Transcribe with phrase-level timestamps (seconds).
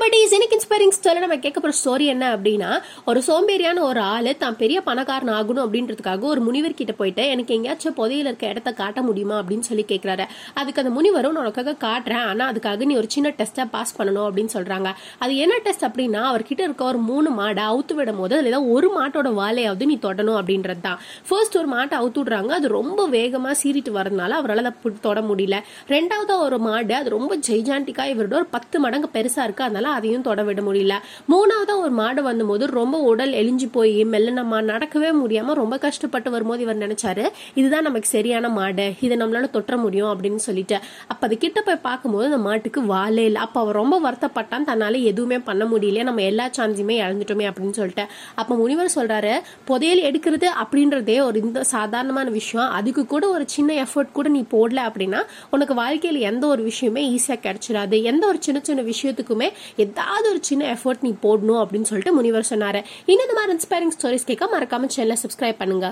[0.00, 2.68] But இன்னைக்கு inspiring story நம்ம கேட்க போகிற ஸ்டோரி என்ன அப்படின்னா
[3.10, 7.96] ஒரு சோம்பேறியான ஒரு ஆள் தான் பெரிய பணக்காரன் ஆகணும் அப்படின்றதுக்காக ஒரு முனிவர் கிட்ட போயிட்டு எனக்கு எங்கேயாச்சும்
[7.98, 10.24] புதையில இருக்க இடத்த காட்ட முடியுமா அப்படின்னு சொல்லி கேட்குறாரு
[10.60, 12.26] அதுக்கு அந்த முனிவரும் நான் உனக்காக காட்டுறேன்.
[12.30, 14.92] ஆனால் அதுக்காக நீ ஒரு சின்ன டெஸ்ட்டை பாஸ் பண்ணணும் அப்படின்னு சொல்கிறாங்க
[15.24, 18.90] அது என்ன டெஸ்ட் அப்படின்னா அவர்கிட்ட இருக்க ஒரு மூணு மாடை அவுத்து விடும் போது அதில் ஏதாவது ஒரு
[18.98, 21.00] மாட்டோட வாழையாவது நீ தொடணும் அப்படின்றது தான்.
[21.30, 22.52] ஃபர்ஸ்ட் ஒரு மாட்டை அவுத்து விடுறாங்க.
[22.60, 25.58] அது ரொம்ப வேகமாக சீறிட்டு வரதுனால அவரால் அதை தொட முடியல.
[25.94, 30.42] ரெண்டாவது ஒரு மாடு அது ரொம்ப ஜெய்ஜாண்டிக்காக இவரோட ஒரு பத்து மடங்கு பெருசாக இருக்குது அதனால அதையும் தொட
[30.42, 30.94] விட முடியல.
[31.28, 36.62] மூணாவதா ஒரு மாடு வந்தபோது ரொம்ப உடல் எழிஞ்சு போய் மெல்ல நம்ம நடக்கவே முடியாம ரொம்ப கஷ்டப்பட்டு வரும்போது
[36.62, 37.24] இவர் நினைச்சாரு
[37.54, 38.92] இதுதான் நமக்கு சரியான மாடு.
[39.00, 40.78] இதை நம்மளால தொற்ற முடியும் அப்படின்னு சொல்லிட்டு.
[41.06, 43.40] அப்ப அது கிட்ட போய் பார்க்கும்போது அந்த மாட்டுக்கு வாலே இல்லை.
[43.40, 44.66] அப்ப அவர் ரொம்ப வருத்தப்பட்டான்.
[44.66, 48.06] தன்னால எதுவுமே பண்ண முடியல நம்ம எல்லா சான்ஸுமே இழந்துட்டோமே அப்படின்னு சொல்லிட்டு.
[48.34, 49.34] அப்ப முனிவர் சொல்றாரு
[49.64, 52.68] புதையல் எடுக்கிறது அப்படின்றதே ஒரு இந்த சாதாரணமான விஷயம்.
[52.68, 55.20] அதுக்கு கூட ஒரு சின்ன எஃபர்ட் கூட நீ போடல அப்படின்னா
[55.50, 59.48] உனக்கு வாழ்க்கையில் எந்த ஒரு விஷயமே ஈஸியாக கிடைச்சிடாது எந்த ஒரு சின்ன சின்ன விஷயத்துக்குமே
[59.84, 62.80] ஏதாவது ஒரு சின்ன எஃபர்ட் நீ போடணும் அப்படின்னு சொல்லிட்டு முனிவர் சொன்னார்.
[63.10, 65.88] இன்னும் இந்த மாதிரி இன்ஸ்பைரிங் ஸ்டோரிஸ் கேட்க மறக்காம சேனலை சப்ஸ்கிரைப் பண்ணுங்க.